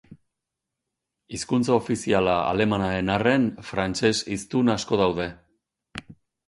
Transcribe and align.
Hizkuntza 1.37 1.75
ofiziala 1.75 2.39
alemana 2.55 2.89
den 2.95 3.15
arren, 3.19 3.47
frantses-hiztun 3.69 4.77
asko 4.79 5.03
daude. 5.05 5.31